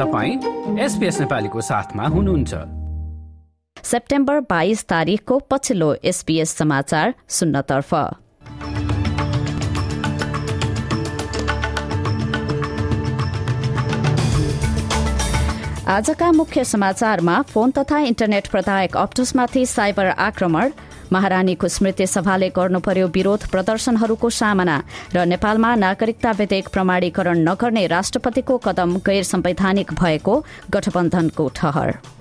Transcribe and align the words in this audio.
तपाईँ 0.00 0.78
एसपिएस 0.80 1.20
नेपालीको 1.20 1.60
साथमा 1.60 2.04
हुनुहुन्छ। 2.06 2.54
सेप्टेम्बर 3.84 4.40
बाइस 4.40 4.84
तारिकको 4.84 5.38
पछिल्लो 5.50 5.88
एसपीएस 6.04 6.50
समाचार 6.56 7.14
सुन्नतर्फ। 7.28 7.94
आजका 15.88 16.32
मुख्य 16.32 16.64
समाचारमा 16.64 17.40
फोन 17.42 17.70
तथा 17.70 17.98
इन्टरनेट 17.98 18.48
प्रदायक 18.48 18.96
अप्टुसमाथि 18.96 19.66
साइबर 19.66 20.06
आक्रमण। 20.06 20.70
महारानीको 21.12 21.68
स्मृति 21.68 22.06
सभाले 22.06 22.48
गर्नु 22.50 22.80
पर्यो 22.80 23.06
विरोध 23.08 23.46
प्रदर्शनहरूको 23.50 24.30
सामना 24.30 24.76
र 25.14 25.24
नेपालमा 25.26 25.74
नागरिकता 25.74 26.30
विधेयक 26.38 26.68
प्रमाणीकरण 26.68 27.38
नगर्ने 27.48 27.86
राष्ट्रपतिको 27.86 28.58
कदम 28.58 28.96
गैर 29.06 29.22
संवैधानिक 29.24 29.92
भएको 29.94 30.34
गठबन्धनको 30.70 31.48
ठहर। 31.56 32.19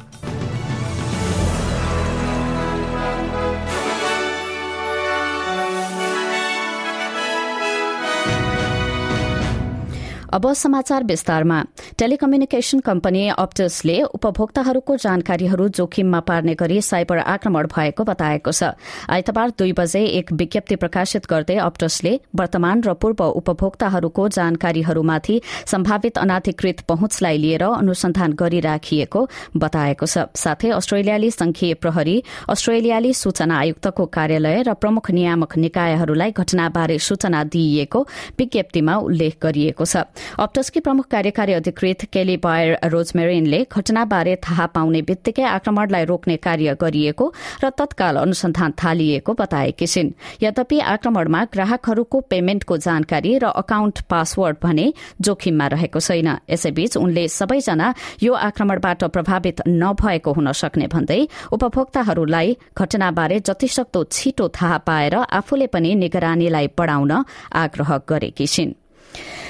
अब 10.31 10.51
समाचार 10.53 11.03
विस्तारमा। 11.03 11.61
टेलिकम्युनिकेशन 11.97 12.79
कम्पनी 12.79 13.27
अप्टसले 13.29 14.01
उपभोक्ताहरूको 14.03 14.95
जानकारीहरू 14.97 15.67
जोखिममा 15.69 16.19
पार्ने 16.21 16.53
गरी 16.55 16.81
साइबर 16.81 17.17
आक्रमण 17.17 17.67
भएको 17.67 18.03
बताएको 18.03 18.51
छ। 18.51 18.63
आइतबार 19.09 19.49
दुई 19.57 19.71
बजे 19.73 20.03
एक 20.19 20.31
विज्ञप्ति 20.33 20.75
प्रकाशित 20.75 21.25
गर्दै 21.29 21.55
अप्टसले 21.59 22.13
वर्तमान 22.35 22.81
र 22.83 22.93
पूर्व 22.95 23.23
उपभोक्ताहरूको 23.23 24.27
जानकारीहरूमाथि 24.29 25.41
सम्भावित 25.65 26.17
अनाधिकृत 26.19 26.81
पहुँचलाई 26.87 27.37
लिएर 27.39 27.63
अनुसन्धान 27.63 28.33
गरिराखिएको 28.33 29.27
बताएको 29.57 30.05
छ। 30.05 30.29
साथै 30.35 30.69
अस्ट्रेलियाली 30.71 31.31
संघीय 31.31 31.73
प्रहरी 31.75 32.15
अस्ट्रेलियाली 32.49 33.13
सूचना 33.15 33.57
आयुक्तको 33.59 34.05
कार्यालय 34.07 34.61
र 34.63 34.73
प्रमुख 34.75 35.11
नियामक 35.11 35.57
निकायहरूलाई 35.57 36.31
घटनाबारे 36.33 36.99
सूचना 36.99 37.43
दिइएको 37.49 37.99
विज्ञप्तिमा 38.39 38.95
उल्लेख 38.99 39.37
गरिएको 39.41 39.85
छ। 39.85 40.05
अप्टसकी 40.39 40.79
प्रमुख 40.79 41.07
कार्यकारी 41.07 41.53
अधिकृत 41.53 42.05
केली 42.13 42.37
बायर 42.37 42.77
रोजमेरिनले 42.85 43.59
घटनाबारे 43.71 44.35
थाहा 44.45 44.65
पाउने 44.75 45.01
बित्तिकै 45.01 45.43
आक्रमणलाई 45.49 46.05
रोक्ने 46.05 46.37
कार्य 46.37 46.75
गरिएको 46.81 47.25
र 47.63 47.69
तत्काल 47.71 48.15
अनुसन्धान 48.17 48.71
थालिएको 48.79 49.33
बताएकी 49.33 49.87
छिन्। 49.87 50.13
यद्यपि 50.43 50.79
आक्रमणमा 50.93 51.43
ग्राहकहरूको 51.53 52.19
पेमेन्टको 52.29 52.77
जानकारी 52.79 53.37
र 53.37 53.45
अकाउन्ट 53.55 54.01
पासवर्ड 54.09 54.57
भने 54.63 54.85
जोखिममा 55.21 55.67
रहेको 55.67 55.99
छैन। 55.99 56.29
यसैबीच 56.49 56.97
उनले 56.97 57.27
सबैजना 57.29 57.93
यो 58.23 58.33
आक्रमणबाट 58.33 59.03
प्रभावित 59.09 59.61
नभएको 59.67 60.31
हुन 60.33 60.51
सक्ने 60.51 60.87
भन्दै 60.87 61.21
उपभोक्ताहरूलाई 61.51 62.57
घटनाबारे 62.77 63.39
जतिसक्दो 63.39 64.03
छिटो 64.11 64.47
थाहा 64.49 64.77
पाएर 64.87 65.15
आफूले 65.15 65.67
पनि 65.67 65.95
निगरानीलाई 65.95 66.67
बढ़ाउन 66.77 67.11
आग्रह 67.53 67.97
गरेकी 68.09 68.47
छिन्। 68.47 68.73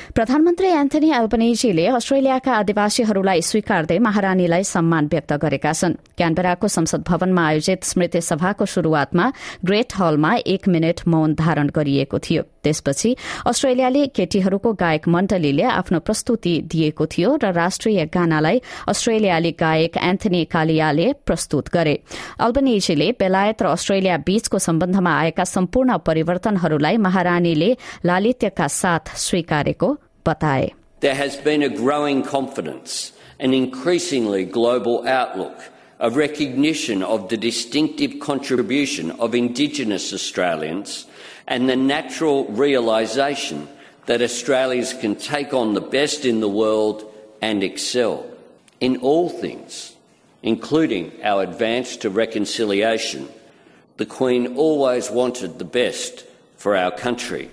प्रधानमन्त्री 0.09 0.67
एन्थनी 0.67 1.09
एल्बनेजीले 1.13 1.85
अस्ट्रेलियाका 1.87 2.53
आदिवासीहरूलाई 2.53 3.41
स्वीकार्दै 3.41 3.97
महारानीलाई 3.99 4.63
सम्मान 4.65 5.05
व्यक्त 5.05 5.33
गरेका 5.37 5.71
छन्। 5.71 5.93
क्यानबेराको 6.17 6.67
संसद 6.67 7.03
भवनमा 7.05 7.43
आयोजित 7.47 7.83
स्मृति 7.85 8.21
सभाको 8.21 8.65
शुरूआतमा 8.65 9.25
ग्रेट 9.65 9.93
हलमा 9.99 10.33
एक 10.49 10.67
मिनट 10.67 11.07
मौन 11.07 11.33
धारण 11.35 11.69
गरिएको 11.69 12.19
थियो। 12.19 12.43
त्यसपछि 12.63 13.15
अस्ट्रेलियाली 13.47 14.05
केटीहरूको 14.15 14.73
गायक 14.73 15.07
मण्डलीले 15.07 15.63
आफ्नो 15.63 15.99
प्रस्तुति 15.99 16.53
दिएको 16.71 17.05
थियो 17.05 17.35
र 17.43 17.53
राष्ट्रिय 17.53 18.05
गानालाई 18.09 18.61
अस्ट्रेलियाली 18.89 19.51
गायक 19.61 19.97
एन्थनी 20.09 20.43
कालियाले 20.51 21.07
प्रस्तुत 21.25 21.69
गरे। 21.69 21.95
अल्बनेजीले 22.39 23.11
बेलायत 23.21 23.61
र 23.61 23.65
अस्ट्रेलिया 23.77 24.17
बीचको 24.25 24.57
सम्बन्धमा 24.59 25.13
आएका 25.21 25.43
सम्पूर्ण 25.45 25.97
परिवर्तनहरूलाई 26.01 26.97
महारानीले 26.97 27.71
लालित्यका 28.05 28.67
साथ 28.73 29.15
स्वीकारेको 29.15 29.95
बताए 30.28 30.72
There 31.00 31.14
has 31.14 31.36
been 31.36 31.62
a 31.62 31.68
growing 31.68 32.22
confidence, 32.22 33.12
an 33.38 33.52
increasingly 33.52 34.44
global 34.44 35.06
outlook, 35.06 35.70
a 36.00 36.10
recognition 36.10 37.02
of 37.02 37.28
the 37.28 37.36
distinctive 37.36 38.20
contribution 38.20 39.10
of 39.12 39.34
Indigenous 39.34 40.12
Australians, 40.12 41.06
and 41.46 41.68
the 41.68 41.76
natural 41.76 42.46
realisation 42.46 43.68
that 44.06 44.22
Australians 44.22 44.94
can 44.94 45.16
take 45.16 45.52
on 45.52 45.74
the 45.74 45.80
best 45.80 46.24
in 46.24 46.40
the 46.40 46.48
world 46.48 47.04
and 47.42 47.62
excel 47.62 48.26
in 48.80 48.96
all 48.98 49.28
things, 49.28 49.94
including 50.42 51.12
our 51.22 51.42
advance 51.42 51.96
to 51.98 52.10
reconciliation. 52.10 53.28
The 53.96 54.06
Queen 54.06 54.56
always 54.56 55.10
wanted 55.10 55.58
the 55.58 55.64
best 55.64 56.24
for 56.56 56.76
our 56.76 56.90
country. 56.90 57.50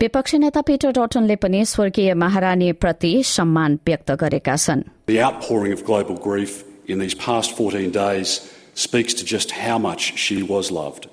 विपक्षी 0.00 0.38
नेता 0.38 0.60
Peter 0.68 0.90
डटनले 0.98 1.36
पनि 1.44 1.64
स्वर्गीय 1.72 2.14
महारानीप्रति 2.24 3.12
सम्मान 3.24 3.78
व्यक्त 3.86 4.10
गरेका 4.22 4.56
छन् 4.56 4.82
The 5.06 5.20
outpouring 5.26 5.72
of 5.72 5.84
global 5.84 6.16
grief 6.26 6.62
in 6.86 6.98
these 6.98 7.14
past 7.14 7.56
14 7.56 7.90
days 7.90 8.36
speaks 8.74 9.14
to 9.14 9.24
just 9.24 9.52
how 9.52 9.78
much 9.78 10.18
she 10.18 10.42
was 10.42 10.70
loved. 10.70 11.08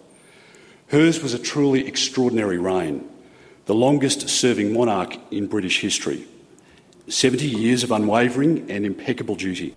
Hers 0.87 1.21
was 1.23 1.33
a 1.33 1.39
truly 1.39 1.87
extraordinary 1.87 2.57
reign, 2.57 3.03
the 3.65 3.75
longest 3.75 4.27
serving 4.29 4.73
monarch 4.73 5.17
in 5.31 5.47
British 5.47 5.81
history. 5.81 6.25
70 7.07 7.45
years 7.47 7.83
of 7.83 7.91
unwavering 7.91 8.69
and 8.69 8.85
impeccable 8.85 9.35
duty. 9.35 9.75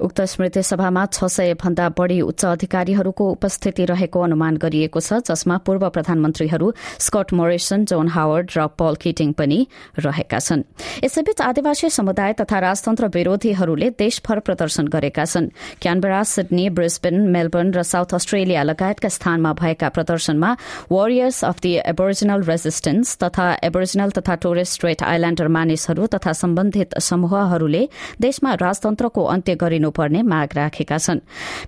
उक्त 0.00 0.20
स्मृति 0.22 0.62
सभामा 0.62 1.04
छ 1.06 1.24
सय 1.26 1.54
भन्दा 1.54 1.88
बढ़ी 1.98 2.20
उच्च 2.22 2.44
अधिकारीहरूको 2.44 3.24
उपस्थिति 3.30 3.84
रहेको 3.84 4.20
अनुमान 4.20 4.56
गरिएको 4.56 5.00
छ 5.00 5.20
जसमा 5.26 5.56
पूर्व 5.66 5.88
प्रधानमन्त्रीहरू 5.90 6.72
स्कट 6.98 7.32
मोरिसन 7.32 7.84
जोन 7.84 8.08
हावर्ड 8.08 8.50
र 8.56 8.66
पल 8.78 8.94
किटिङ 9.02 9.32
पनि 9.32 9.58
रहेका 9.98 10.38
छन्। 10.38 10.62
यसैबीच 11.04 11.40
आदिवासी 11.42 11.90
समुदाय 11.90 12.32
तथा 12.40 12.58
राजतन्त्र 12.58 13.06
विरोधीहरूले 13.14 13.90
देशभर 13.98 14.38
प्रदर्शन 14.46 14.86
गरेका 14.88 15.24
छन्। 15.24 15.48
क्यानबेरा 15.82 16.22
सिडनी 16.24 16.68
ब्रिस्बेन 16.78 17.16
मेलबर्न 17.28 17.72
र 17.74 17.82
साउथ 17.82 18.14
अस्ट्रेलिया 18.14 18.62
लगायतका 18.62 19.08
स्थानमा 19.08 19.52
भएका 19.60 19.88
प्रदर्शनमा 19.96 20.50
Warriors 20.92 21.44
of 21.44 21.56
the 21.62 21.72
Aboriginal 21.92 22.42
Resistance 22.44 23.16
तथा 23.22 23.46
एबोरिजिनल 23.64 24.10
तथा 24.18 24.34
टोरेस 24.42 24.68
स्ट्रेट 24.72 25.02
आइल्याण्डर 25.02 25.48
मानिसहरू 25.48 26.06
तथा 26.14 26.32
सम्बन्धित 26.42 26.98
समूहहरूले 27.00 27.82
देशमा 28.20 28.54
राजतन्त्रको 28.62 29.24
अन्त्य 29.34 29.54
गरिनुपर्ने 29.88 30.22
माग 30.22 30.48
राखेका 30.54 30.98
छन्। 30.98 31.20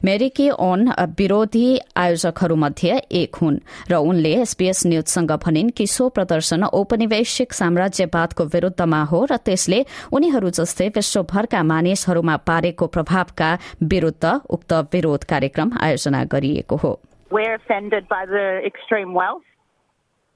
मेरिकी 0.04 0.50
ओन 0.50 0.88
विरोधी 1.18 1.80
आयोजकहरूमध्ये 1.96 2.92
एक 3.12 3.34
हुन् 3.36 3.58
र 3.90 3.94
उनले 3.96 4.32
एसपीएस 4.44 4.86
न्यूजसँग 4.86 5.32
भनिन् 5.44 5.70
कि 5.76 5.86
सो 5.86 6.08
प्रदर्शन 6.08 6.64
औपनिवेशिक 6.64 7.52
साम्राज्यवादको 7.52 8.44
विरूद्धमा 8.44 9.02
हो 9.04 9.24
र 9.24 9.36
त्यसले 9.36 9.84
उनीहरू 10.12 10.50
जस्तै 10.50 10.88
विश्वभरका 10.96 11.62
मानिसहरूमा 11.62 12.36
पारेको 12.48 12.86
प्रभावका 12.86 13.50
विरूद्ध 13.82 14.24
उक्त 14.50 14.72
विरोध 14.92 15.24
कार्यक्रम 15.24 15.72
आयोजना 15.80 16.24
गरिएको 16.24 16.76
हो। 16.76 16.92
We're 17.30 17.54
offended 17.54 18.08
by 18.08 18.26
the 18.26 18.60
extreme 18.66 19.14
wealth 19.14 19.46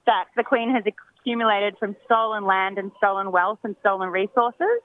that 0.06 0.26
the 0.36 0.44
Queen 0.44 0.70
has 0.70 0.84
accumulated 0.86 1.76
from 1.78 1.96
stolen 2.04 2.44
land 2.46 2.78
and 2.78 2.92
stolen 2.98 3.32
wealth 3.32 3.58
and 3.64 3.74
stolen 3.80 4.10
resources. 4.10 4.78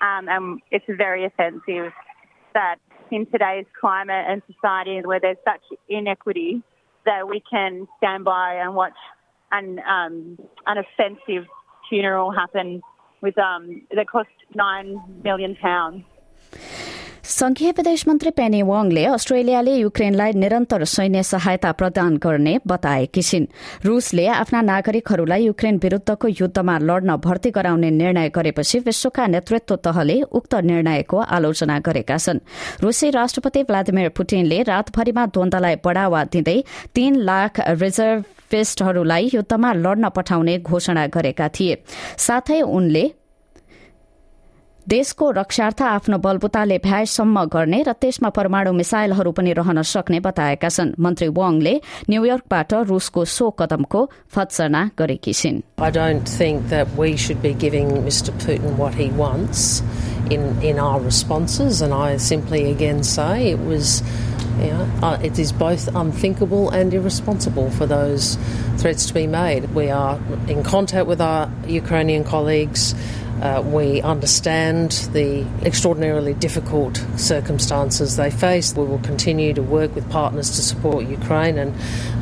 Um, 0.00 0.28
and 0.28 0.60
it's 0.70 0.86
very 0.88 1.24
offensive. 1.24 1.92
That 2.54 2.76
in 3.10 3.26
today's 3.26 3.66
climate 3.78 4.24
and 4.28 4.42
society 4.52 5.00
where 5.04 5.20
there's 5.20 5.36
such 5.44 5.62
inequity 5.88 6.62
that 7.04 7.28
we 7.28 7.42
can 7.48 7.86
stand 7.98 8.24
by 8.24 8.54
and 8.54 8.74
watch 8.74 8.96
an, 9.52 9.78
um, 9.80 10.38
an 10.66 10.78
offensive 10.78 11.46
funeral 11.88 12.30
happen 12.32 12.80
with 13.20 13.38
um, 13.38 13.82
that 13.94 14.08
cost 14.08 14.28
nine 14.54 15.00
million 15.22 15.56
pounds. 15.56 16.04
संघीय 17.34 17.70
विदेश 17.76 18.06
मन्त्री 18.08 18.30
Penny 18.30 18.60
वाङले 18.62 19.04
अस्ट्रेलियाले 19.06 19.72
युक्रेनलाई 19.74 20.32
निरन्तर 20.32 20.84
सैन्य 20.86 21.22
सहायता 21.22 21.70
प्रदान 21.72 22.16
गर्ने 22.22 22.52
बताएकी 22.66 23.22
छिन् 23.22 23.46
रूसले 23.84 24.26
आफ्ना 24.32 24.60
नागरिकहरूलाई 24.62 25.44
युक्रेन 25.44 25.80
विरूद्धको 25.82 26.28
युद्धमा 26.30 26.76
लड्न 26.80 27.16
भर्ती 27.24 27.50
गराउने 27.50 27.90
निर्णय 27.90 28.28
गरेपछि 28.28 28.78
विश्वका 28.86 29.26
नेतृत्व 29.26 29.76
तहले 29.84 30.20
उक्त 30.30 30.54
निर्णयको 30.70 31.18
आलोचना 31.36 31.78
गरेका 31.80 32.16
छन्। 32.18 32.38
रूसी 32.82 33.10
राष्ट्रपति 33.10 33.62
भ्लादिमिर 33.64 34.08
पुटिनले 34.14 34.62
रातभरिमा 34.70 35.26
द्वन्दलाई 35.34 35.76
बढ़ावा 35.84 36.22
दिँदै 36.30 36.58
तीन 36.94 37.18
लाख 37.26 37.60
रिजर्भिस्टहरूलाई 37.82 39.30
युद्धमा 39.34 39.72
लड्न 39.74 40.08
पठाउने 40.14 40.58
घोषणा 40.60 41.06
गरेका 41.10 41.48
थिए। 41.50 41.82
साथै 42.18 42.60
उनले 42.62 43.04
देशको 44.89 45.29
रक्षार्थ 45.31 45.81
आफ्नो 45.85 46.17
बलबुताले 46.17 46.77
भ्याएसम्म 46.83 47.43
गर्ने 47.53 47.81
र 47.87 47.91
त्यसमा 48.01 48.29
परमाणु 48.37 48.71
मिसाइलहरू 48.73 49.31
पनि 49.37 49.51
रहन 49.59 49.81
सक्ने 49.85 50.19
बताएका 50.27 50.69
छन् 50.75 50.93
मन्त्री 51.05 51.27
वाङले 51.39 51.73
न्यूयोर्कबाट 52.09 52.73
रूसको 52.89 53.25
सो 53.33 53.49
कदमको 53.59 54.01
फत्सना 54.35 54.81
गरेकी 54.99 55.33
छिन् 55.41 55.61
I 55.89 55.91
don't 55.99 56.25
think 56.39 56.69
that 56.73 56.87
we 57.01 57.11
should 57.25 57.41
be 57.43 57.53
giving 57.65 57.91
Mr. 58.07 58.33
Putin 58.45 58.81
what 58.81 58.97
he 59.01 59.09
wants 59.21 59.83
in, 60.31 60.49
in 60.71 60.79
our 60.79 60.99
responses, 60.99 61.83
and 61.83 61.93
I 61.93 62.17
simply 62.17 62.65
again 62.71 63.03
say 63.03 63.51
it 63.51 63.63
was. 63.69 64.01
You 64.59 64.71
know, 64.71 64.85
uh, 65.07 65.17
it 65.23 65.39
is 65.39 65.51
both 65.53 65.83
unthinkable 65.95 66.69
and 66.77 66.93
irresponsible 66.93 67.69
for 67.75 67.85
those 67.85 68.25
threats 68.81 69.05
to 69.05 69.13
be 69.13 69.25
made. 69.25 69.69
We 69.73 69.89
are 69.89 70.19
in 70.49 70.63
contact 70.63 71.07
with 71.07 71.21
our 71.21 71.49
Ukrainian 71.65 72.25
colleagues. 72.25 72.93
Uh, 73.44 73.60
we 73.60 74.00
understand 74.00 74.92
the 75.12 75.44
extraordinarily 75.66 76.32
difficult 76.32 76.96
circumstances 77.16 78.16
they 78.16 78.30
face. 78.30 78.74
We 78.74 78.84
will 78.84 79.00
continue 79.00 79.52
to 79.52 79.62
work 79.62 79.94
with 79.94 80.08
partners 80.10 80.48
to 80.52 80.62
support 80.62 81.04
Ukraine 81.04 81.58
and, 81.58 81.74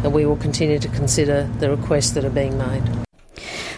and 0.03 0.13
we 0.13 0.27
will 0.27 0.37
continue 0.37 0.81
to 0.81 0.89
consider 0.89 1.49
the 1.61 1.71
requests 1.71 2.11
that 2.11 2.25
are 2.25 2.31
being 2.31 2.59
made. 2.59 2.83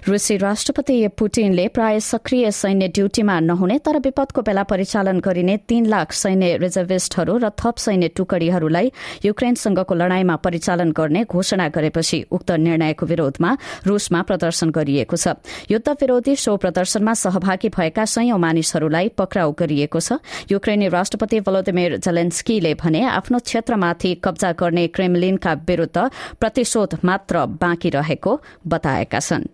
रूसी 0.09 0.37
राष्ट्रपति 0.37 1.06
पुटिनले 1.19 1.67
प्राय 1.69 1.99
सक्रिय 2.01 2.51
सैन्य 2.53 2.89
ड्यूटीमा 2.89 3.39
नहुने 3.41 3.79
तर 3.79 3.99
विपदको 3.99 4.43
बेला 4.43 4.62
परिचालन 4.62 5.21
गरिने 5.21 5.56
तीन 5.69 5.87
लाख 5.87 6.12
सैन्य 6.12 6.56
रिजर्भिस्टहरू 6.61 7.37
र 7.39 7.49
थप 7.56 7.77
सैन्य 7.81 8.09
टुकडीहरूलाई 8.12 8.93
युक्रेनसँगको 9.25 9.95
लड़ाईमा 9.95 10.37
परिचालन 10.45 10.93
गर्ने 10.93 11.25
घोषणा 11.25 11.69
गरेपछि 11.69 12.21
उक्त 12.31 12.51
निर्णयको 12.51 13.06
विरोधमा 13.06 13.56
रूसमा 13.87 14.23
प्रदर्शन 14.23 14.71
गरिएको 14.71 15.17
छ। 15.17 15.41
युद्ध 15.71 15.89
विरोधी 15.89 16.37
शो 16.37 16.57
प्रदर्शनमा 16.61 17.15
सहभागी 17.15 17.69
भएका 17.73 18.05
सयौं 18.05 18.39
मानिसहरूलाई 18.39 19.09
पक्राउ 19.17 19.57
गरिएको 19.57 20.00
छ। 20.00 20.21
युक्रेनी 20.53 20.89
राष्ट्रपति 20.93 21.41
भलोदिमिर 21.41 21.97
जेलेन्स्कीले 22.05 22.75
भने 22.77 23.05
आफ्नो 23.09 23.39
क्षेत्रमाथि 23.41 24.15
कब्जा 24.25 24.53
गर्ने 24.53 24.87
क्रेमलिनका 24.93 25.53
विरूद्ध 25.65 25.99
प्रतिशोध 26.37 27.00
मात्र 27.05 27.47
बाँकी 27.57 27.91
रहेको 27.97 28.41
बताएका 28.69 29.21
छन्। 29.21 29.49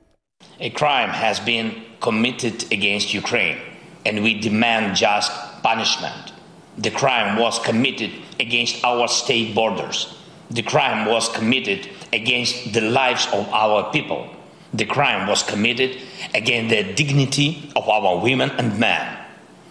A 0.62 0.69
crime 0.69 1.08
has 1.08 1.40
been 1.40 1.82
committed 2.02 2.70
against 2.70 3.14
Ukraine, 3.14 3.56
and 4.04 4.22
we 4.22 4.38
demand 4.38 4.94
just 4.94 5.32
punishment. 5.62 6.32
The 6.76 6.90
crime 6.90 7.38
was 7.38 7.58
committed 7.58 8.10
against 8.38 8.84
our 8.84 9.08
state 9.08 9.54
borders. 9.54 10.14
The 10.50 10.62
crime 10.62 11.06
was 11.06 11.31
committed 11.31 11.88
against 12.12 12.75
the 12.75 12.82
lives 12.82 13.26
of 13.32 13.48
our 13.48 13.90
people. 13.90 14.28
The 14.75 14.84
crime 14.84 15.26
was 15.26 15.42
committed 15.42 15.96
against 16.34 16.69
the 16.75 16.93
dignity 16.93 17.72
of 17.75 17.88
our 17.88 18.19
women 18.19 18.50
and 18.50 18.78
men. 18.78 19.16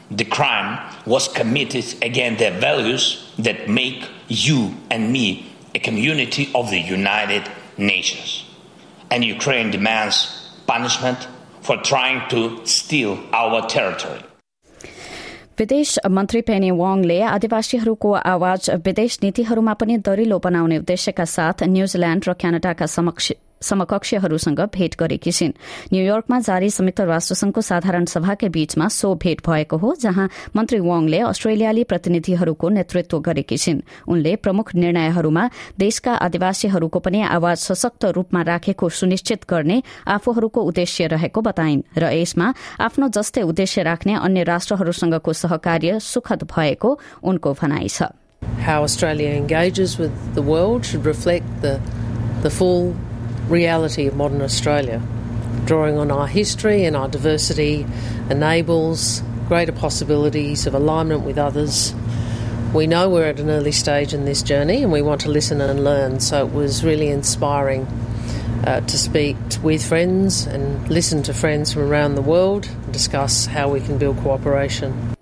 The 0.09 0.25
crime 0.25 0.79
was 1.05 1.27
committed 1.27 1.85
against 2.01 2.39
the 2.39 2.49
values 2.49 3.31
that 3.37 3.69
make 3.69 4.09
you 4.27 4.73
and 4.89 5.13
me 5.13 5.51
a 5.75 5.79
community 5.79 6.49
of 6.55 6.71
the 6.71 6.79
United 6.79 7.47
Nations. 7.77 8.43
And 9.11 9.23
Ukraine 9.23 9.69
demands 9.69 10.38
punishment 10.71 11.27
for 11.61 11.75
trying 11.91 12.19
to 12.33 12.41
steal 12.77 13.13
our 13.33 13.61
territory. 13.75 14.21
विदेश 15.59 15.89
मन्त्री 16.15 16.41
Penny 16.47 16.69
वाङले 16.71 17.19
आदिवासीहरूको 17.29 18.11
आवाज 18.33 18.69
विदेश 18.85 19.19
नीतिहरूमा 19.23 19.73
पनि 19.81 19.97
दरिलो 20.07 20.37
बनाउने 20.45 20.77
उद्देश्यका 20.83 21.25
साथ 21.35 21.63
New Zealand 21.75 22.29
र 22.29 22.33
क्यानाडाका 22.41 22.85
समक्ष 22.95 23.31
समकक्षहरूसँग 23.61 24.59
भेट 24.75 24.95
गरेकी 24.99 25.31
छिन्। 25.31 25.53
न्यूयोर्कमा 25.93 26.39
जारी 26.39 26.69
संयुक्त 26.69 27.01
राष्ट्रसंघको 27.01 27.61
साधारण 27.61 28.05
सभाकै 28.05 28.49
बीचमा 28.49 28.87
सो 28.87 29.15
भेट 29.15 29.41
भएको 29.45 29.77
हो 29.77 29.95
जहाँ 29.95 30.29
मन्त्री 30.55 30.79
वाङले 30.79 31.19
अस्ट्रेलियाली 31.19 31.83
प्रतिनिधिहरूको 31.83 32.69
नेतृत्व 32.69 33.19
गरेकी 33.19 33.57
छिन्। 33.57 33.81
उनले 34.07 34.35
प्रमुख 34.35 34.75
निर्णयहरूमा 34.75 35.49
देशका 35.79 36.13
आदिवासीहरूको 36.13 36.99
पनि 36.99 37.21
आवाज 37.21 37.57
सशक्त 37.57 38.05
रूपमा 38.15 38.41
राखेको 38.41 38.89
सुनिश्चित 38.89 39.45
गर्ने 39.49 39.81
आफूहरूको 40.07 40.61
उद्देश्य 40.61 41.07
रहेको 41.07 41.41
बताइन् 41.41 41.81
र 41.97 42.13
यसमा 42.13 42.53
आफ्नो 42.79 43.07
जस्तै 43.09 43.41
उद्देश्य 43.41 43.83
राख्ने 43.83 44.13
अन्य 44.15 44.43
राष्ट्रहरूसँगको 44.43 45.33
सहकार्य 45.33 45.99
सुखद 45.99 46.43
भएको 46.47 46.89
उनको 47.23 47.53
भनाइ 47.53 47.87
छ। 47.89 48.11
How 48.63 48.83
Australia 48.83 49.29
engages 49.35 49.97
with 49.99 50.11
the 50.33 50.41
world 50.41 50.85
should 50.85 51.05
reflect 51.05 51.45
the, 51.61 51.79
the 52.41 52.49
full 52.49 52.95
reality 53.49 54.07
of 54.07 54.15
modern 54.15 54.41
Australia. 54.41 55.01
Drawing 55.65 55.97
on 55.97 56.11
our 56.11 56.27
history 56.27 56.85
and 56.85 56.95
our 56.95 57.07
diversity 57.07 57.85
enables 58.29 59.21
greater 59.47 59.71
possibilities 59.71 60.67
of 60.67 60.75
alignment 60.75 61.21
with 61.21 61.37
others. 61.37 61.93
We 62.73 62.85
know 62.85 63.09
we're 63.09 63.25
at 63.25 63.39
an 63.39 63.49
early 63.49 63.71
stage 63.71 64.13
in 64.13 64.25
this 64.25 64.43
journey 64.43 64.83
and 64.83 64.91
we 64.91 65.01
want 65.01 65.21
to 65.21 65.29
listen 65.29 65.59
and 65.59 65.83
learn, 65.83 66.19
so 66.19 66.45
it 66.45 66.53
was 66.53 66.83
really 66.83 67.07
inspiring 67.07 67.87
uh, 68.65 68.81
to 68.81 68.97
speak 68.97 69.37
with 69.63 69.85
friends 69.85 70.45
and 70.45 70.87
listen 70.89 71.23
to 71.23 71.33
friends 71.33 71.73
from 71.73 71.83
around 71.83 72.15
the 72.15 72.21
world 72.21 72.67
and 72.67 72.93
discuss 72.93 73.47
how 73.47 73.69
we 73.69 73.79
can 73.79 73.97
build 73.97 74.17
cooperation. 74.17 75.18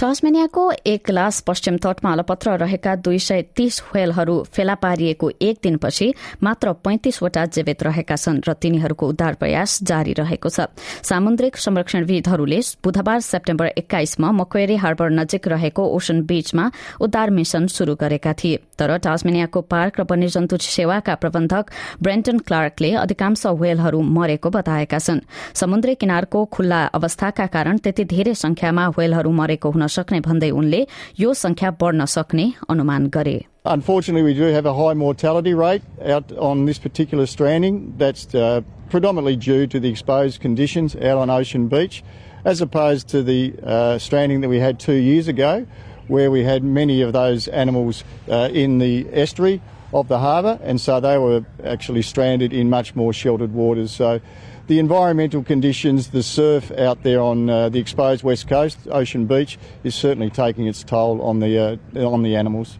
टस्मेनियाको 0.00 0.62
एक 0.86 1.02
glass 1.06 1.40
पश्चिम 1.40 1.76
तटमा 1.76 2.10
अलपत्र 2.12 2.50
रहेका 2.58 2.94
दुई 2.98 3.18
सय 3.18 3.42
तीस 3.56 3.80
व्हेलहरू 3.84 4.36
फेला 4.48 4.74
पारिएको 4.74 5.30
एक 5.42 5.58
दिनपछि 5.62 6.06
मात्र 6.42 6.72
पैंतिसवटा 6.80 7.44
जीवित 7.46 7.82
रहेका 7.82 8.16
छन् 8.16 8.40
र 8.48 8.52
तिनीहरूको 8.56 9.08
उद्धार 9.08 9.34
प्रयास 9.34 9.78
जारी 9.82 10.12
रहेको 10.16 10.48
छ। 10.48 10.72
सामुद्रिक 11.04 11.56
संरक्षणविदहरूले 11.56 12.60
बुधबार 12.80 13.20
सेप्टेम्बर 13.20 13.66
एक्काइसमा 13.76 14.30
मक्वेरी 14.32 14.76
हार्बर 14.76 15.10
नजिक 15.10 15.48
रहेको 15.48 15.84
ओसन 15.90 16.22
बीचमा 16.24 16.64
उद्धार 16.98 17.30
मिशन 17.30 17.66
शुरू 17.68 17.94
गरेका 18.00 18.32
थिए। 18.40 18.56
तर 18.80 18.96
टास्मेनियाको 19.04 19.60
पार्क 19.68 20.00
र 20.00 20.08
वन्यजन्तु 20.08 20.56
सेवाका 20.70 21.14
प्रबन्धक 21.20 21.64
ब्रेन्टन 22.00 22.38
क्लार्कले 22.48 22.94
अधिकांश 23.04 23.46
व्हेलहरू 23.60 24.00
मरेको 24.16 24.48
बताएका 24.48 24.98
छन्। 24.98 25.20
समुद्री 25.54 25.94
किनारको 26.00 26.44
खुल्ला 26.48 26.80
अवस्थाका 26.96 27.46
कारण 27.52 27.84
त्यति 27.84 28.04
धेरै 28.16 28.34
संख्यामा 28.38 28.88
व्हेलहरू 28.96 29.36
मरेको 29.36 29.70
हुन 29.70 29.88
सक्ने 29.89 30.19
भन्दै 30.21 30.49
उनले 30.51 30.87
यो 31.19 31.33
संख्या 31.33 31.71
बढ़न 31.81 32.05
सक्ने 32.05 32.53
अनुमान 32.69 33.07
गरे 33.17 33.41
Unfortunately, 33.67 34.21
we 34.21 34.35
do 34.35 34.43
have 34.53 34.67
a 34.67 34.73
high 34.75 34.93
mortality 34.93 35.55
rate 35.55 35.81
out 36.05 36.31
on 36.37 36.65
this 36.65 36.77
particular 36.77 37.25
stranding. 37.25 37.95
That's 37.97 38.35
uh, 38.35 38.61
predominantly 38.89 39.37
due 39.37 39.65
to 39.65 39.79
the 39.79 39.89
exposed 39.89 40.39
conditions 40.39 40.95
out 40.95 41.17
on 41.17 41.31
Ocean 41.31 41.67
Beach, 41.67 42.03
as 42.43 42.61
opposed 42.61 43.07
to 43.09 43.23
the 43.23 43.55
uh, 43.63 43.97
stranding 43.97 44.41
that 44.41 44.49
we 44.49 44.59
had 44.59 44.79
two 44.79 44.93
years 44.93 45.27
ago, 45.27 45.65
where 46.10 46.30
we 46.30 46.42
had 46.42 46.64
many 46.64 47.02
of 47.02 47.12
those 47.12 47.48
animals 47.48 48.04
uh, 48.28 48.50
in 48.52 48.78
the 48.78 49.06
estuary 49.12 49.62
of 49.92 50.08
the 50.08 50.18
harbour, 50.18 50.58
and 50.62 50.80
so 50.80 51.00
they 51.00 51.16
were 51.18 51.44
actually 51.64 52.02
stranded 52.02 52.52
in 52.52 52.68
much 52.68 52.94
more 52.94 53.12
sheltered 53.12 53.52
waters. 53.52 53.90
So 53.92 54.20
the 54.66 54.78
environmental 54.78 55.42
conditions, 55.42 56.08
the 56.08 56.22
surf 56.22 56.70
out 56.72 57.02
there 57.02 57.20
on 57.20 57.48
uh, 57.48 57.68
the 57.70 57.78
exposed 57.78 58.22
west 58.22 58.48
coast, 58.48 58.78
Ocean 58.90 59.26
Beach, 59.26 59.58
is 59.84 59.94
certainly 59.94 60.30
taking 60.30 60.66
its 60.66 60.84
toll 60.84 61.22
on 61.22 61.40
the 61.40 61.80
uh, 61.96 62.06
on 62.06 62.22
the 62.22 62.36
animals. 62.36 62.78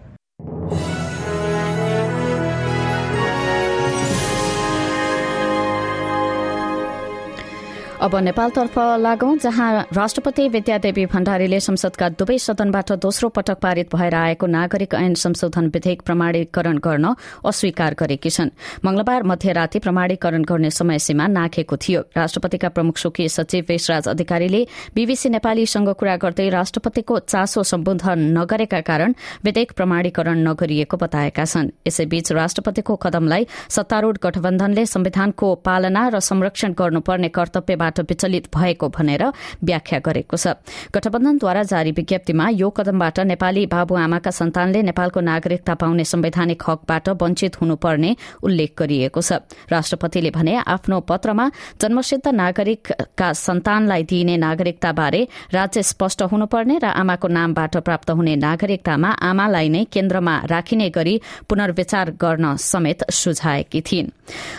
अब 8.00 8.14
नेपालतर्फ 8.16 8.78
लागौं 8.98 9.36
जहाँ 9.36 9.86
राष्ट्रपति 9.92 10.48
विद्यादेवी 10.48 11.04
भण्डारीले 11.06 11.58
संसदका 11.60 12.08
दुवै 12.10 12.36
सदनबाट 12.38 12.92
दोस्रो 12.96 13.28
पटक 13.28 13.58
पारित 13.60 13.94
भएर 13.94 14.14
आएको 14.14 14.46
नागरिक 14.46 14.94
ऐन 14.94 15.14
संशोधन 15.14 15.66
विधेयक 15.68 16.02
प्रमाणीकरण 16.02 16.78
गर्न 16.78 17.14
अस्वीकार 17.44 17.94
गरेकी 18.00 18.30
छन्। 18.30 18.50
मंगलबार 18.84 19.22
मध्यराती 19.22 19.78
प्रमाणीकरण 19.78 20.42
गर्ने 20.42 20.70
समय 20.70 20.98
सीमा 20.98 21.26
नाखेको 21.28 21.76
थियो। 21.76 22.00
राष्ट्रपतिका 22.16 22.68
प्रमुख 22.70 22.96
स्वकीय 22.96 23.28
सचिव 23.28 23.64
वेशराज 23.68 24.08
अधिकारीले 24.08 24.66
बीबीसी 24.94 25.28
नेपालीसँग 25.28 25.92
कुरा 25.92 26.16
गर्दै 26.16 26.48
राष्ट्रपतिको 26.48 27.18
चासो 27.28 27.62
सम्बोधन 27.62 28.24
नगरेका 28.38 28.80
कारण 28.80 29.14
विधेयक 29.44 29.72
प्रमाणीकरण 29.76 30.38
नगरिएको 30.48 30.96
बताएका 30.96 31.44
छन्। 31.44 31.70
यसैबीच 31.86 32.32
राष्ट्रपतिको 32.32 32.96
कदमलाई 32.96 33.46
सत्तारूढ़ 33.68 34.16
गठबन्धनले 34.24 34.86
संविधानको 34.86 35.54
पालना 35.60 36.08
र 36.08 36.20
संरक्षण 36.22 36.72
गर्नुपर्ने 36.80 37.28
कर्तव्यबाट 37.28 37.88
विचलित 37.98 38.46
भएको 38.54 38.88
भनेर 38.88 39.22
व्याख्या 39.64 39.98
गरेको 39.98 40.36
छ। 40.36 40.46
गठबन्धनद्वारा 40.94 41.62
जारी 41.62 41.90
विज्ञप्तिमा 41.90 42.48
यो 42.54 42.70
कदमबाट 42.70 43.18
नेपाली 43.26 43.66
बाबुआमाका 43.66 44.30
सन्तानले 44.30 44.82
नेपालको 44.82 45.20
नागरिकता 45.20 45.74
पाउने 45.74 46.04
संवैधानिक 46.04 46.62
हकबाट 46.62 47.08
वञ्चित 47.18 47.60
हुनुपर्ने 47.60 48.10
उल्लेख 48.42 48.70
गरिएको 48.78 49.20
छ। 49.20 49.32
राष्ट्रपतिले 49.66 50.30
भने 50.30 50.54
आफ्नो 50.68 51.00
पत्रमा 51.00 51.50
जन्मसिद्ध 51.80 52.26
नागरिकका 52.28 53.32
सन्तानलाई 53.32 54.02
दिइने 54.04 54.36
नागरिकताबारे 54.36 55.20
राज्य 55.52 55.82
स्पष्ट 55.82 56.22
हुनुपर्ने 56.22 56.78
र 56.78 56.86
आमाको 56.94 57.28
नामबाट 57.28 57.76
प्राप्त 57.80 58.10
हुने 58.10 58.36
नागरिकतामा 58.36 59.10
आमालाई 59.20 59.68
नै 59.68 59.84
केन्द्रमा 59.92 60.34
राखिने 60.46 60.88
गरी 60.90 61.14
पुनर्विचार 61.48 62.10
गर्न 62.20 62.56
समेत 62.60 63.10
सुझाएकी 63.10 63.80
थिइन्। 63.80 64.10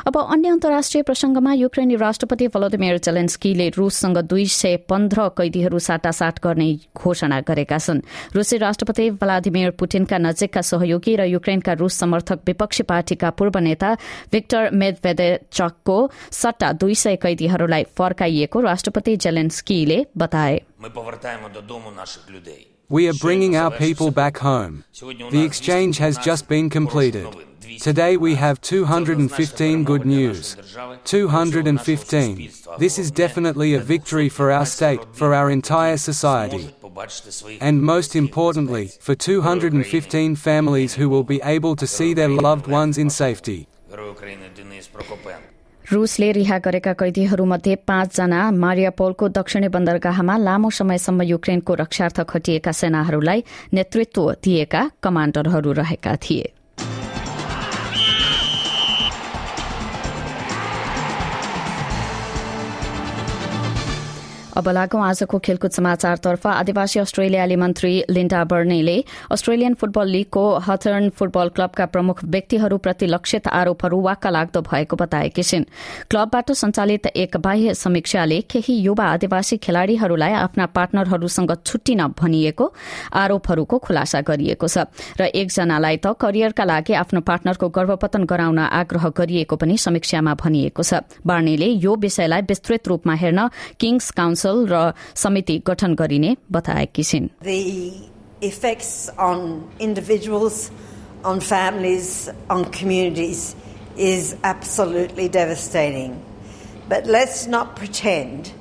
अब 0.08 0.18
अन्य 0.18 0.50
अन्तर्राष्ट्रिय 0.50 1.04
प्रसंगमा 1.04 1.54
युक्रेनी 1.54 1.96
राष्ट्रपति 1.96 2.48
भलोदिमिर 2.48 2.98
जेलेन्स्कीले 3.22 3.70
रूससँग 3.70 4.18
दुई 4.25 4.46
सय 4.48 4.75
पन्ध्र 4.90 5.28
कैदीहरू 5.38 5.80
साटासाट 5.80 6.40
गर्ने 6.42 6.70
घोषणा 6.98 7.40
गरेका 7.46 7.78
छन्। 7.78 8.01
रूसी 8.34 8.58
राष्ट्रपति 8.58 9.10
भ्लादिमिर 9.22 9.70
पुटिनका 9.78 10.18
नजिकका 10.18 10.62
सहयोगी 10.62 11.16
र 11.16 11.30
युक्रेनका 11.30 11.74
रूस 11.78 11.94
समर्थक 11.94 12.40
विपक्षी 12.48 12.84
पार्टीका 12.84 13.30
पूर्व 13.30 13.60
नेता 13.60 13.94
भिक्टर 14.32 14.70
मेदवेदेचकको 14.74 15.98
सट्टा 16.32 16.72
दुई 16.74 16.96
सय 16.96 17.16
कैदीहरूलाई 17.22 17.84
फर्काइएको 17.94 18.60
राष्ट्रपति 18.62 19.16
जेलेन्स्कीले 19.18 20.06
बताए। 20.18 20.62
We 22.90 23.08
are 23.08 23.14
bringing 23.14 23.56
our 23.56 23.72
people 23.72 24.12
back 24.12 24.38
home. 24.38 24.84
The 25.32 25.44
exchange 25.46 25.98
has 26.00 26.18
just 26.18 26.48
been 26.48 26.70
completed. 26.70 27.28
Today 27.80 28.18
we 28.18 28.36
have 28.36 28.60
215 28.62 29.84
good 29.84 30.06
news. 30.06 30.58
215. 31.06 32.52
This 32.80 33.00
is 33.00 33.12
definitely 33.12 33.74
a 33.76 33.80
victory 33.80 34.28
for 34.28 34.52
our 34.52 34.66
state, 34.66 35.00
for 35.14 35.34
our 35.34 35.52
entire 35.52 35.98
society. 35.98 36.74
And 37.62 37.82
most 37.82 38.16
importantly, 38.16 38.88
for 38.88 39.16
215 39.16 40.36
families 40.36 40.96
who 40.96 41.10
will 41.10 41.24
be 41.24 41.42
able 41.44 41.76
to 41.76 41.88
see 41.88 42.14
their 42.14 42.30
loved 42.30 42.68
ones 42.68 42.98
in 42.98 43.10
safety. 43.10 43.68
रूसले 45.92 46.32
रिहा 46.32 46.58
गरेका 46.58 46.92
कैदीहरूमध्ये 46.94 47.76
पाँचजना 47.76 48.40
मारियापोलको 48.52 49.28
दक्षिणी 49.28 49.68
बन्दरगाहमा 49.68 50.38
लामो 50.38 50.70
समयसम्म 50.70 51.22
युक्रेनको 51.22 51.74
रक्षार्थ 51.76 52.22
खटिएका 52.30 52.72
सेनाहरूलाई 52.72 53.44
नेतृत्व 53.74 54.32
दिएका 54.44 54.90
कमाण्डरहरू 55.04 55.72
रहेका 55.74 56.16
थिए। 56.16 56.52
अब 64.62 64.70
लागौं 64.70 65.01
आजको 65.01 65.38
खेलकुद 65.39 65.72
समाचारतर्फ 65.72 66.46
आदिवासी 66.48 67.00
अस्ट्रेलियाली 67.00 67.56
मन्त्री 67.56 67.94
लिन्डा 68.10 68.44
बर्नेले 68.46 68.94
अस्ट्रेलियन 69.34 69.74
फुटबल 69.74 70.08
लीगको 70.08 70.44
हथर्न 70.62 71.10
फुटबल 71.18 71.48
क्लबका 71.50 71.86
प्रमुख 71.88 72.24
व्यक्तिहरूप्रति 72.25 73.06
लक्षित 73.08 73.48
आरोपहरू 73.50 74.01
वाक्क 74.01 74.27
लाग्दो 74.27 74.62
भएको 74.62 74.96
बताएकी 74.96 75.44
छिन्। 75.44 75.65
क्लबबाट 76.12 76.51
सञ्चालित 76.53 77.08
एक 77.15 77.38
बाह्य 77.39 77.74
समीक्षाले 77.74 78.39
केही 78.51 78.75
युवा 78.80 79.06
आदिवासी 79.08 79.58
खेलाड़ीहरूलाई 79.58 80.34
आफ्ना 80.36 80.65
पार्टनरहरूसँग 80.77 81.56
छुट्टिन 81.65 82.06
भनिएको 82.22 82.65
आरोपहरूको 83.15 83.77
खुलासा 83.80 84.22
गरिएको 84.30 84.68
छ 84.68 84.86
र 85.18 85.32
एकजनालाई 85.34 85.98
त 85.98 86.13
करियरका 86.22 86.63
लागि 86.65 86.94
आफ्नो 87.01 87.22
पार्टनरको 87.24 87.70
गर्भपतन 87.72 88.30
गराउन 88.30 88.60
आग्रह 88.62 89.10
गरिएको 89.18 89.56
पनि 89.58 89.77
समीक्षामा 89.80 90.38
भनिएको 90.38 90.84
छ। 90.84 91.01
बार्नेले 91.25 91.74
यो 91.82 91.96
विषयलाई 91.98 92.41
विस्तृत 92.46 92.88
रूपमा 92.88 93.18
हेर्न 93.25 93.50
किङ्स 93.82 94.12
काउन्सिल 94.13 94.50
काउन्सिल 94.50 94.67
र 94.71 94.93
समिति 95.23 95.59
गठन 95.67 95.95
गरिने 95.95 96.37
बताएकी 96.53 97.03
छिन् 97.03 97.29
The 97.43 97.95
effects 98.43 99.09
on 99.19 99.71
individuals, 99.81 100.71
on 101.25 101.41
families, 101.41 102.29
on 102.50 102.65
communities 102.67 103.55
is 103.97 104.37
absolutely 104.45 105.29
devastating. 105.29 106.23
But 106.88 107.07
let's 107.07 107.47
not 107.47 107.76
pretend 107.76 108.53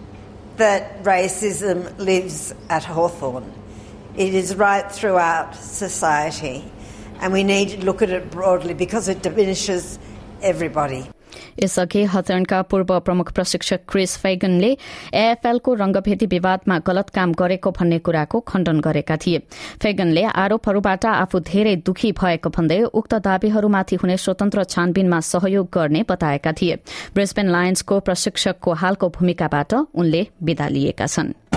that 0.58 1.04
racism 1.04 1.98
lives 2.00 2.54
at 2.70 2.84
Hawthorne. 2.84 3.52
It 4.16 4.34
is 4.34 4.56
right 4.56 4.90
throughout 4.90 5.56
society, 5.56 6.64
and 7.20 7.34
we 7.34 7.44
need 7.44 7.70
to 7.70 7.86
look 7.86 8.02
at 8.02 8.10
it 8.10 8.32
broadly 8.32 8.74
because 8.74 9.10
it 9.10 9.22
diminishes 9.22 10.00
everybody. 10.42 11.06
यसअघि 11.63 12.03
हथर्नका 12.05 12.61
पूर्व 12.63 12.99
प्रमुख 13.01 13.33
प्रशिक्षक 13.33 13.81
Chris 13.89 14.17
फैगनले 14.19 14.71
एएफएलको 15.15 15.75
रंगभेदी 15.75 16.27
विवादमा 16.27 16.79
गलत 16.79 17.11
काम 17.11 17.33
गरेको 17.33 17.71
भन्ने 17.71 17.99
कुराको 17.99 18.41
खण्डन 18.41 18.81
गरेका 18.81 19.17
थिए। 19.17 19.39
फैगनले 19.83 20.23
आरोपहरूबाट 20.23 21.07
आफू 21.07 21.41
धेरै 21.43 21.77
दुखी 21.77 22.13
भएको 22.13 22.51
भन्दै 22.51 22.81
उक्त 22.95 23.15
दावीहरूमाथि 23.21 23.97
हुने 23.97 24.17
स्वतन्त्र 24.17 24.65
छानबिनमा 24.65 25.21
सहयोग 25.21 25.69
गर्ने 25.75 26.05
बताएका 26.09 26.53
थिए। 26.53 26.75
ब्रिस्बेन 27.15 27.51
लायन्सको 27.51 28.01
प्रशिक्षकको 28.01 28.73
हालको 28.75 29.09
भूमिकाबाट 29.09 29.75
उनले 29.75 30.27
विदा 30.43 30.69
लिएका 30.69 31.07
छन्। 31.07 31.50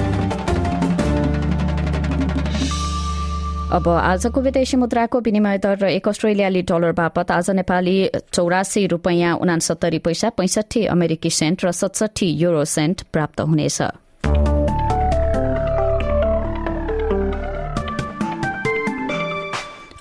अब 3.73 3.87
आजको 3.89 4.41
विदेशी 4.41 4.77
मुद्राको 4.77 5.19
विनिमय 5.19 5.57
दर 5.57 5.77
र 5.81 5.87
एक 5.89 6.07
अस्ट्रेलियाली 6.07 6.61
डलर 6.61 6.91
बापत 6.93 7.31
आज 7.31 7.49
नेपाली 7.57 7.95
चौरासी 8.29 8.85
रूपियाँ 8.87 9.33
उनासत्तरी 9.41 9.99
पैसा 10.05 10.29
पैंसठी 10.37 10.85
अमेरिकी 10.93 11.29
सेन्ट 11.33 11.65
र 11.65 11.71
सतसठी 11.73 12.29
युरो 12.37 12.63
सेन्ट 12.69 13.01
प्राप्त 13.09 13.41
हुनेछ। 13.41 13.81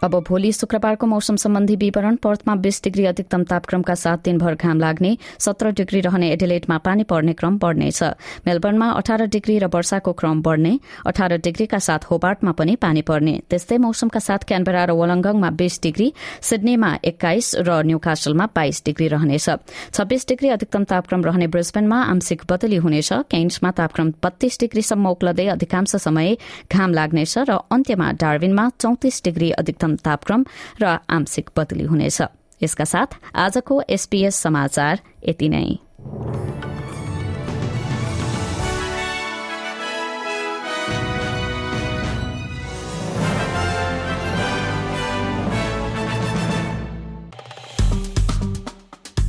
अब 0.02 0.14
भोलि 0.28 0.50
शुक्रबारको 0.52 1.06
मौसम 1.06 1.36
सम्बन्धी 1.36 1.74
विवरण 1.76 2.16
पर्थमा 2.22 2.54
बीस 2.58 2.82
डिग्री 2.84 3.04
अधिकतम 3.06 3.42
तापक्रमका 3.50 3.94
साथ 3.94 4.18
दिनभर 4.24 4.54
घाम 4.54 4.78
लाग्ने 4.80 5.16
सत्र 5.38 5.70
डिग्री 5.72 6.00
रहने 6.00 6.30
एडिलेटमा 6.32 6.78
पानी 6.78 7.04
पर्ने 7.04 7.32
क्रम 7.32 7.58
बढ़नेछ। 7.58 8.02
मेलबर्नमा 8.46 8.88
अठार 8.92 9.24
डिग्री 9.30 9.58
र 9.58 9.66
वर्षाको 9.70 10.12
क्रम 10.12 10.40
बढ़ने 10.42 10.72
अठार 11.06 11.36
डिग्रीका 11.38 11.78
साथ 11.78 12.10
होबार्टमा 12.10 12.52
पनि 12.52 12.74
पानी 12.82 13.02
पर्ने। 13.02 13.34
त्यस्तै 13.46 13.78
मौसमका 13.78 14.20
साथ 14.20 14.46
क्यानबेरा 14.48 14.84
र 14.84 14.90
वलङ्गङमा 14.92 15.50
बीस 15.54 15.78
डिग्री 15.82 16.12
सिडनीमा 16.42 16.90
एक्काइस 17.04 17.54
र 17.62 17.70
न्यूकासलमा 17.86 18.46
बाइस 18.50 18.82
डिग्री 18.84 19.08
रहनेछ। 19.14 19.46
छब्बीस 19.94 20.26
डिग्री 20.28 20.48
अधिकतम 20.48 20.84
तापक्रम 20.90 21.22
रहने 21.24 21.46
ब्रिस्बेनमा 21.46 22.02
आंशिक 22.10 22.42
बदली 22.50 22.82
हुनेछ। 22.82 23.12
केन्समा 23.30 23.70
तापक्रम 23.70 24.12
बत्तीस 24.18 24.58
डिग्रीसम्म 24.60 25.06
उक्लदै 25.14 25.46
अधिकांश 25.54 25.94
समय 26.02 26.36
घाम 26.74 26.90
लाग्नेछ 26.92 27.38
र 27.46 27.62
अन्त्यमा 27.70 28.10
डार्विनमा 28.18 28.68
चौतिस 28.80 29.22
डिग्री 29.24 29.50
अधिकतम 29.62 29.90
तापक्रम 29.96 30.44
र 30.82 30.98
आंशिक 31.10 31.50
बदली 31.56 31.84
हुनेछ। 31.84 32.22
यसका 32.62 32.84
साथ 32.84 33.06
आजको 33.34 33.82
एसपीएस 33.90 34.36
समाचार 34.36 35.00
यति 35.28 35.48
नै। 35.48 35.78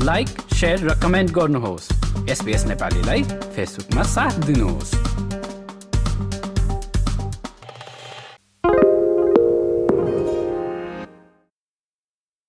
लाइक 0.03 0.27
र 0.63 0.99
कमेन्ट 1.03 1.31
गर्नुहोस्। 1.31 1.91
एसपीएस 2.29 2.65
नेपालीलाई 2.65 3.23
फेसबुकमा 3.23 4.03
साथ 4.03 4.31
दिनुहोस्। 4.31 5.12